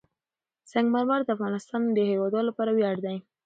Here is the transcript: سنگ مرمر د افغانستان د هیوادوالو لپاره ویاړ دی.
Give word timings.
سنگ 0.71 0.87
مرمر 0.93 1.21
د 1.23 1.29
افغانستان 1.35 1.81
د 1.93 1.97
هیوادوالو 2.11 2.49
لپاره 2.49 2.71
ویاړ 2.73 2.97
دی. 3.05 3.17